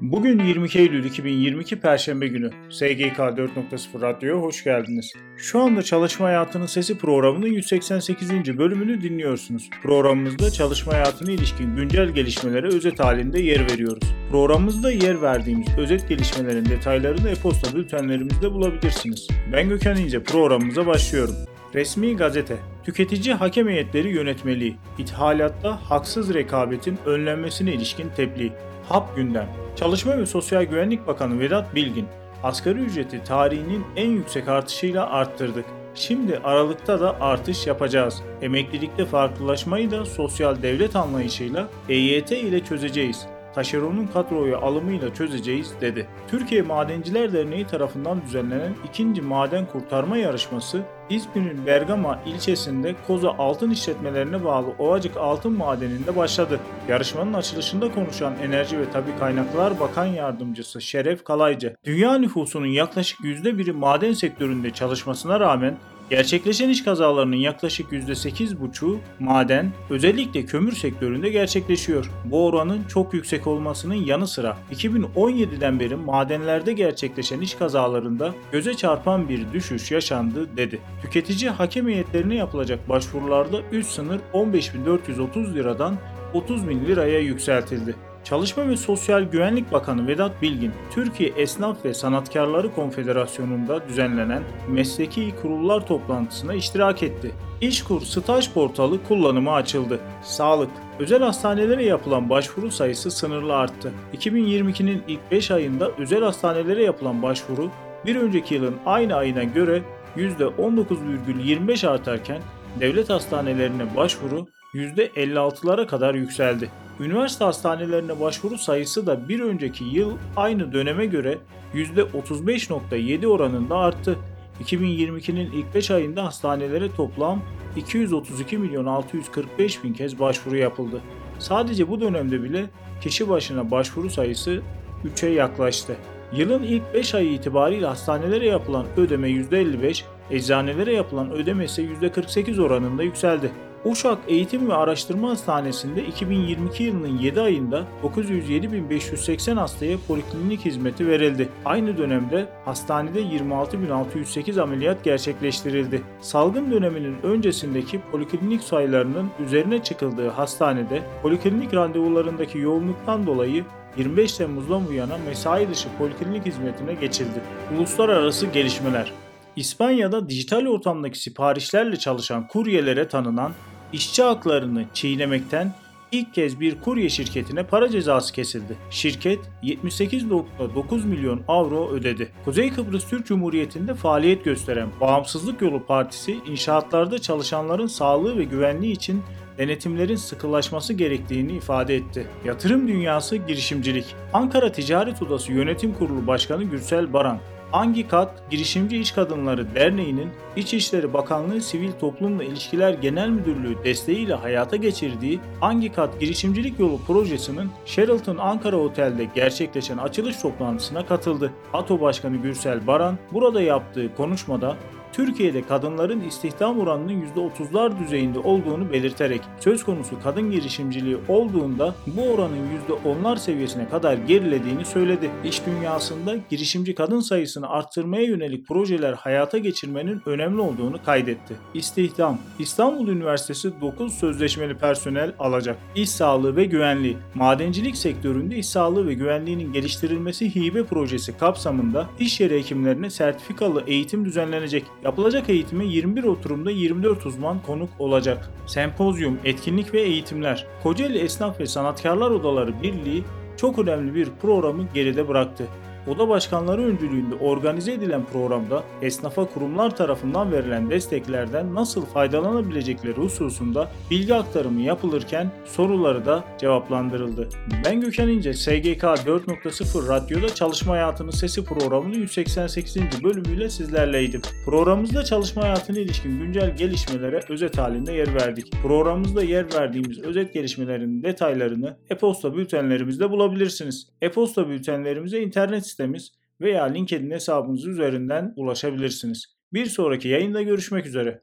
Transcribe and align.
Bugün 0.00 0.38
22 0.44 0.78
Eylül 0.78 1.04
2022 1.04 1.80
Perşembe 1.80 2.26
günü. 2.28 2.50
SGK 2.70 3.18
4.0 3.18 4.00
Radyo'ya 4.00 4.42
hoş 4.42 4.64
geldiniz. 4.64 5.12
Şu 5.36 5.60
anda 5.60 5.82
Çalışma 5.82 6.26
Hayatının 6.26 6.66
Sesi 6.66 6.98
programının 6.98 7.46
188. 7.46 8.58
bölümünü 8.58 9.02
dinliyorsunuz. 9.02 9.70
Programımızda 9.82 10.50
çalışma 10.50 10.92
hayatına 10.92 11.30
ilişkin 11.30 11.76
güncel 11.76 12.08
gelişmelere 12.08 12.66
özet 12.66 13.00
halinde 13.00 13.40
yer 13.40 13.72
veriyoruz. 13.72 14.14
Programımızda 14.30 14.90
yer 14.90 15.22
verdiğimiz 15.22 15.78
özet 15.78 16.08
gelişmelerin 16.08 16.64
detaylarını 16.64 17.30
e-posta 17.30 17.76
bültenlerimizde 17.76 18.52
bulabilirsiniz. 18.52 19.28
Ben 19.52 19.68
Gökhan 19.68 19.96
İnce, 19.96 20.22
programımıza 20.22 20.86
başlıyorum. 20.86 21.34
Resmi 21.74 22.16
gazete, 22.16 22.56
tüketici 22.84 23.34
hakem 23.34 23.68
heyetleri 23.68 24.08
yönetmeliği, 24.08 24.76
ithalatta 24.98 25.78
haksız 25.90 26.34
rekabetin 26.34 26.98
önlenmesine 27.06 27.72
ilişkin 27.72 28.08
tebliğ, 28.16 28.52
HAP 28.88 29.16
gündem, 29.16 29.48
Çalışma 29.76 30.18
ve 30.18 30.26
Sosyal 30.26 30.62
Güvenlik 30.62 31.06
Bakanı 31.06 31.40
Vedat 31.40 31.74
Bilgin, 31.74 32.06
asgari 32.42 32.78
ücreti 32.78 33.24
tarihinin 33.24 33.84
en 33.96 34.10
yüksek 34.10 34.48
artışıyla 34.48 35.10
arttırdık. 35.10 35.64
Şimdi 35.94 36.38
Aralık'ta 36.38 37.00
da 37.00 37.20
artış 37.20 37.66
yapacağız. 37.66 38.22
Emeklilikte 38.42 39.04
farklılaşmayı 39.04 39.90
da 39.90 40.04
sosyal 40.04 40.62
devlet 40.62 40.96
anlayışıyla 40.96 41.68
EYT 41.88 42.32
ile 42.32 42.64
çözeceğiz 42.64 43.26
taşeronun 43.54 44.06
kadroya 44.06 44.58
alımıyla 44.58 45.14
çözeceğiz 45.14 45.72
dedi. 45.80 46.06
Türkiye 46.28 46.62
Madenciler 46.62 47.32
Derneği 47.32 47.66
tarafından 47.66 48.22
düzenlenen 48.22 48.74
ikinci 48.88 49.22
maden 49.22 49.66
kurtarma 49.66 50.16
yarışması 50.16 50.82
İzmir'in 51.10 51.66
Bergama 51.66 52.20
ilçesinde 52.26 52.94
Koza 53.06 53.30
Altın 53.38 53.70
İşletmelerine 53.70 54.44
bağlı 54.44 54.66
Ovacık 54.78 55.16
Altın 55.16 55.52
Madeni'nde 55.52 56.16
başladı. 56.16 56.60
Yarışmanın 56.88 57.32
açılışında 57.32 57.92
konuşan 57.94 58.34
Enerji 58.42 58.78
ve 58.78 58.90
Tabi 58.90 59.18
Kaynaklar 59.18 59.80
Bakan 59.80 60.06
Yardımcısı 60.06 60.80
Şeref 60.80 61.24
Kalaycı, 61.24 61.76
dünya 61.84 62.18
nüfusunun 62.18 62.66
yaklaşık 62.66 63.20
%1'i 63.20 63.72
maden 63.72 64.12
sektöründe 64.12 64.70
çalışmasına 64.70 65.40
rağmen 65.40 65.76
Gerçekleşen 66.10 66.68
iş 66.68 66.84
kazalarının 66.84 67.36
yaklaşık 67.36 67.92
%8,5'u 67.92 69.00
maden, 69.18 69.72
özellikle 69.90 70.44
kömür 70.44 70.72
sektöründe 70.72 71.28
gerçekleşiyor. 71.28 72.10
Bu 72.24 72.46
oranın 72.46 72.84
çok 72.84 73.14
yüksek 73.14 73.46
olmasının 73.46 73.94
yanı 73.94 74.26
sıra 74.26 74.56
2017'den 74.72 75.80
beri 75.80 75.96
madenlerde 75.96 76.72
gerçekleşen 76.72 77.40
iş 77.40 77.54
kazalarında 77.54 78.34
göze 78.52 78.74
çarpan 78.74 79.28
bir 79.28 79.52
düşüş 79.52 79.90
yaşandı 79.90 80.56
dedi. 80.56 80.80
Tüketici 81.02 81.50
hakem 81.50 81.88
heyetlerine 81.88 82.34
yapılacak 82.34 82.88
başvurularda 82.88 83.60
üst 83.72 83.90
sınır 83.90 84.20
15.430 84.32 85.54
liradan 85.54 85.96
30.000 86.34 86.86
liraya 86.86 87.20
yükseltildi. 87.20 88.07
Çalışma 88.24 88.68
ve 88.68 88.76
Sosyal 88.76 89.22
Güvenlik 89.22 89.72
Bakanı 89.72 90.06
Vedat 90.06 90.42
Bilgin, 90.42 90.72
Türkiye 90.90 91.30
Esnaf 91.30 91.84
ve 91.84 91.94
Sanatkarları 91.94 92.74
Konfederasyonu'nda 92.74 93.88
düzenlenen 93.88 94.42
mesleki 94.68 95.34
kurullar 95.42 95.86
toplantısına 95.86 96.54
iştirak 96.54 97.02
etti. 97.02 97.32
İşkur 97.60 98.00
staj 98.00 98.52
portalı 98.52 99.04
kullanıma 99.08 99.54
açıldı. 99.54 100.00
Sağlık, 100.22 100.70
özel 100.98 101.22
hastanelere 101.22 101.84
yapılan 101.84 102.30
başvuru 102.30 102.70
sayısı 102.70 103.10
sınırlı 103.10 103.56
arttı. 103.56 103.92
2022'nin 104.14 105.02
ilk 105.08 105.30
5 105.30 105.50
ayında 105.50 105.90
özel 105.98 106.22
hastanelere 106.22 106.84
yapılan 106.84 107.22
başvuru 107.22 107.70
bir 108.06 108.16
önceki 108.16 108.54
yılın 108.54 108.76
aynı 108.86 109.14
ayına 109.14 109.44
göre 109.44 109.82
%19,25 110.16 111.88
artarken 111.88 112.42
devlet 112.80 113.10
hastanelerine 113.10 113.96
başvuru 113.96 114.46
%56'lara 114.74 115.86
kadar 115.86 116.14
yükseldi. 116.14 116.70
Üniversite 117.00 117.44
hastanelerine 117.44 118.20
başvuru 118.20 118.58
sayısı 118.58 119.06
da 119.06 119.28
bir 119.28 119.40
önceki 119.40 119.84
yıl 119.84 120.12
aynı 120.36 120.72
döneme 120.72 121.06
göre 121.06 121.38
%35.7 121.74 123.26
oranında 123.26 123.76
arttı. 123.76 124.18
2022'nin 124.64 125.52
ilk 125.52 125.74
5 125.74 125.90
ayında 125.90 126.24
hastanelere 126.24 126.94
toplam 126.96 127.42
232 127.76 128.58
milyon 128.58 128.86
645 128.86 129.84
bin 129.84 129.92
kez 129.92 130.20
başvuru 130.20 130.56
yapıldı. 130.56 131.00
Sadece 131.38 131.88
bu 131.88 132.00
dönemde 132.00 132.42
bile 132.42 132.66
kişi 133.00 133.28
başına 133.28 133.70
başvuru 133.70 134.10
sayısı 134.10 134.62
3'e 135.04 135.28
yaklaştı. 135.28 135.96
Yılın 136.32 136.62
ilk 136.62 136.94
5 136.94 137.14
ayı 137.14 137.32
itibariyle 137.32 137.86
hastanelere 137.86 138.46
yapılan 138.46 138.86
ödeme 138.96 139.28
%55, 139.28 140.02
eczanelere 140.30 140.92
yapılan 140.92 141.30
ödeme 141.30 141.64
ise 141.64 141.82
%48 141.82 142.62
oranında 142.62 143.02
yükseldi. 143.02 143.50
Uşak 143.88 144.18
Eğitim 144.28 144.68
ve 144.68 144.74
Araştırma 144.74 145.30
Hastanesi'nde 145.30 146.06
2022 146.06 146.82
yılının 146.82 147.18
7 147.18 147.40
ayında 147.40 147.84
907.580 148.02 149.54
hastaya 149.54 149.98
poliklinik 150.08 150.64
hizmeti 150.64 151.06
verildi. 151.06 151.48
Aynı 151.64 151.98
dönemde 151.98 152.48
hastanede 152.64 153.22
26.608 153.22 154.62
ameliyat 154.62 155.04
gerçekleştirildi. 155.04 156.02
Salgın 156.20 156.70
döneminin 156.70 157.16
öncesindeki 157.22 158.00
poliklinik 158.12 158.62
sayılarının 158.62 159.30
üzerine 159.46 159.82
çıkıldığı 159.82 160.28
hastanede 160.28 161.02
poliklinik 161.22 161.74
randevularındaki 161.74 162.58
yoğunluktan 162.58 163.26
dolayı 163.26 163.64
25 163.96 164.32
Temmuz'dan 164.32 164.88
bu 164.88 164.92
yana 164.92 165.18
mesai 165.28 165.70
dışı 165.70 165.88
poliklinik 165.98 166.46
hizmetine 166.46 166.94
geçildi. 166.94 167.40
Uluslararası 167.76 168.46
gelişmeler 168.46 169.12
İspanya'da 169.56 170.28
dijital 170.28 170.66
ortamdaki 170.66 171.18
siparişlerle 171.18 171.96
çalışan 171.96 172.48
kuryelere 172.48 173.08
tanınan 173.08 173.52
işçi 173.92 174.22
haklarını 174.22 174.84
çiğnemekten 174.94 175.74
ilk 176.12 176.34
kez 176.34 176.60
bir 176.60 176.80
kurye 176.80 177.08
şirketine 177.08 177.62
para 177.62 177.88
cezası 177.88 178.32
kesildi. 178.32 178.76
Şirket 178.90 179.38
78.9 179.62 181.06
milyon 181.06 181.42
avro 181.48 181.88
ödedi. 181.88 182.32
Kuzey 182.44 182.72
Kıbrıs 182.72 183.08
Türk 183.08 183.26
Cumhuriyeti'nde 183.26 183.94
faaliyet 183.94 184.44
gösteren 184.44 184.88
Bağımsızlık 185.00 185.62
Yolu 185.62 185.86
Partisi 185.86 186.38
inşaatlarda 186.46 187.18
çalışanların 187.18 187.86
sağlığı 187.86 188.38
ve 188.38 188.44
güvenliği 188.44 188.92
için 188.92 189.22
denetimlerin 189.58 190.16
sıkılaşması 190.16 190.92
gerektiğini 190.92 191.52
ifade 191.52 191.96
etti. 191.96 192.26
Yatırım 192.44 192.88
dünyası 192.88 193.36
girişimcilik. 193.36 194.14
Ankara 194.32 194.72
Ticaret 194.72 195.22
Odası 195.22 195.52
Yönetim 195.52 195.94
Kurulu 195.94 196.26
Başkanı 196.26 196.64
Gürsel 196.64 197.12
Baran, 197.12 197.38
Angikat 197.72 198.50
Girişimci 198.50 198.98
İş 198.98 199.12
Kadınları 199.12 199.74
Derneği'nin 199.74 200.30
İçişleri 200.56 201.12
Bakanlığı 201.12 201.60
Sivil 201.60 201.92
Toplumla 201.92 202.44
İlişkiler 202.44 202.94
Genel 202.94 203.28
Müdürlüğü 203.28 203.84
desteğiyle 203.84 204.34
hayata 204.34 204.76
geçirdiği 204.76 205.40
Angikat 205.60 206.20
Girişimcilik 206.20 206.78
Yolu 206.78 206.98
projesinin 207.06 207.70
Sheraton 207.86 208.36
Ankara 208.36 208.76
Otel'de 208.76 209.28
gerçekleşen 209.34 209.98
açılış 209.98 210.36
toplantısına 210.36 211.06
katıldı. 211.06 211.52
ATO 211.72 212.00
Başkanı 212.00 212.36
Gürsel 212.36 212.86
Baran 212.86 213.18
burada 213.32 213.62
yaptığı 213.62 214.14
konuşmada 214.14 214.76
Türkiye'de 215.18 215.62
kadınların 215.62 216.20
istihdam 216.20 216.80
oranının 216.80 217.24
%30'lar 217.36 217.98
düzeyinde 217.98 218.38
olduğunu 218.38 218.92
belirterek 218.92 219.40
söz 219.60 219.84
konusu 219.84 220.22
kadın 220.22 220.50
girişimciliği 220.50 221.18
olduğunda 221.28 221.94
bu 222.06 222.22
oranın 222.22 222.68
%10'lar 222.88 223.38
seviyesine 223.38 223.88
kadar 223.88 224.14
gerilediğini 224.14 224.84
söyledi. 224.84 225.30
İş 225.44 225.66
dünyasında 225.66 226.36
girişimci 226.50 226.94
kadın 226.94 227.20
sayısını 227.20 227.68
arttırmaya 227.68 228.22
yönelik 228.22 228.68
projeler 228.68 229.12
hayata 229.12 229.58
geçirmenin 229.58 230.22
önemli 230.26 230.60
olduğunu 230.60 231.02
kaydetti. 231.04 231.56
İstihdam 231.74 232.38
İstanbul 232.58 233.08
Üniversitesi 233.08 233.80
9 233.80 234.14
sözleşmeli 234.14 234.74
personel 234.74 235.32
alacak. 235.38 235.78
İş 235.94 236.10
sağlığı 236.10 236.56
ve 236.56 236.64
güvenliği 236.64 237.16
Madencilik 237.34 237.96
sektöründe 237.96 238.56
iş 238.56 238.66
sağlığı 238.68 239.06
ve 239.06 239.14
güvenliğinin 239.14 239.72
geliştirilmesi 239.72 240.54
hibe 240.54 240.84
projesi 240.84 241.38
kapsamında 241.38 242.08
iş 242.20 242.40
yeri 242.40 242.58
hekimlerine 242.58 243.10
sertifikalı 243.10 243.84
eğitim 243.86 244.24
düzenlenecek. 244.24 244.84
Yapılacak 245.08 245.50
eğitime 245.50 245.84
21 245.84 246.24
oturumda 246.24 246.70
24 246.70 247.26
uzman 247.26 247.62
konuk 247.62 247.88
olacak. 247.98 248.50
Sempozyum, 248.66 249.38
etkinlik 249.44 249.94
ve 249.94 250.00
eğitimler. 250.00 250.66
Kocaeli 250.82 251.18
Esnaf 251.18 251.60
ve 251.60 251.66
Sanatkarlar 251.66 252.30
Odaları 252.30 252.82
Birliği 252.82 253.24
çok 253.56 253.78
önemli 253.78 254.14
bir 254.14 254.28
programı 254.42 254.84
geride 254.94 255.28
bıraktı. 255.28 255.66
Oda 256.08 256.28
başkanları 256.28 256.82
öncülüğünde 256.82 257.34
organize 257.34 257.92
edilen 257.92 258.24
programda 258.24 258.84
esnafa 259.02 259.44
kurumlar 259.44 259.96
tarafından 259.96 260.52
verilen 260.52 260.90
desteklerden 260.90 261.74
nasıl 261.74 262.06
faydalanabilecekleri 262.06 263.14
hususunda 263.14 263.90
bilgi 264.10 264.34
aktarımı 264.34 264.80
yapılırken 264.80 265.50
soruları 265.66 266.26
da 266.26 266.44
cevaplandırıldı. 266.58 267.48
Ben 267.84 268.00
Gökhan 268.00 268.28
İnce, 268.28 268.54
SGK 268.54 269.02
4.0 269.02 270.08
Radyo'da 270.08 270.54
Çalışma 270.54 270.92
Hayatının 270.92 271.30
Sesi 271.30 271.64
programının 271.64 272.14
188. 272.14 272.96
bölümüyle 273.24 273.70
sizlerleydim. 273.70 274.42
Programımızda 274.64 275.24
çalışma 275.24 275.62
hayatına 275.62 275.98
ilişkin 275.98 276.38
güncel 276.38 276.76
gelişmelere 276.76 277.40
özet 277.48 277.78
halinde 277.78 278.12
yer 278.12 278.34
verdik. 278.34 278.72
Programımızda 278.82 279.42
yer 279.42 279.66
verdiğimiz 279.74 280.20
özet 280.20 280.54
gelişmelerin 280.54 281.22
detaylarını 281.22 281.96
e-posta 282.10 282.56
bültenlerimizde 282.56 283.30
bulabilirsiniz. 283.30 284.06
E-posta 284.22 284.68
bültenlerimize 284.68 285.40
internet 285.40 285.86
sitemiz 285.98 286.32
veya 286.60 286.84
LinkedIn 286.84 287.30
hesabımız 287.30 287.86
üzerinden 287.86 288.52
ulaşabilirsiniz. 288.56 289.46
Bir 289.72 289.86
sonraki 289.86 290.28
yayında 290.28 290.62
görüşmek 290.62 291.06
üzere. 291.06 291.42